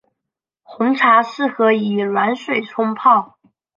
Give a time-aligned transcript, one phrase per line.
[0.63, 3.37] 红茶适合以软水冲泡。